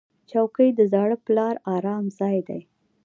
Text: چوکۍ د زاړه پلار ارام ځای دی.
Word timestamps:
چوکۍ 0.29 0.69
د 0.75 0.81
زاړه 0.91 1.17
پلار 1.25 1.55
ارام 1.75 2.05
ځای 2.19 2.37
دی. 2.47 2.61